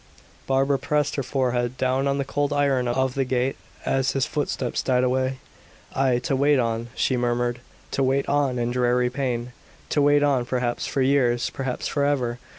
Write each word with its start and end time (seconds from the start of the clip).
Barbara 0.47 0.79
pressed 0.79 1.15
her 1.17 1.21
forehead 1.21 1.77
down 1.77 2.07
on 2.07 2.17
the 2.17 2.25
cold 2.25 2.51
iron 2.51 2.87
of 2.87 3.13
the 3.13 3.23
gate 3.23 3.55
as 3.85 4.13
his 4.13 4.25
footsteps 4.25 4.81
died 4.81 5.03
away. 5.03 5.37
"Aye, 5.93 6.17
to 6.23 6.35
wait 6.35 6.57
on," 6.57 6.87
she 6.95 7.15
murmured, 7.15 7.59
"to 7.91 8.01
wait 8.01 8.27
on 8.27 8.57
in 8.57 8.71
dreary 8.71 9.11
pain; 9.11 9.51
to 9.89 10.01
wait 10.01 10.23
on, 10.23 10.47
perhaps, 10.47 10.87
for 10.87 11.03
years, 11.03 11.51
perhaps 11.51 11.87
forever! 11.87 12.39